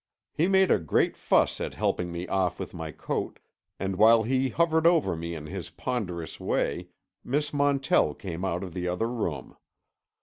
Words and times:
He 0.33 0.47
made 0.47 0.71
a 0.71 0.79
great 0.79 1.15
fuss 1.15 1.61
at 1.61 1.75
helping 1.75 2.11
me 2.11 2.27
off 2.27 2.59
with 2.59 2.73
my 2.73 2.91
coat, 2.91 3.37
and 3.79 3.97
while 3.97 4.23
he 4.23 4.49
hovered 4.49 4.87
over 4.87 5.15
me 5.15 5.35
in 5.35 5.45
his 5.45 5.69
ponderous 5.69 6.39
way 6.39 6.87
Miss 7.23 7.53
Montell 7.53 8.15
came 8.15 8.43
out 8.43 8.63
of 8.63 8.73
the 8.73 8.87
other 8.87 9.07
room. 9.09 9.55